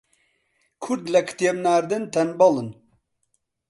[0.83, 2.69] کورد لە کتێب ناردن تەنبەڵن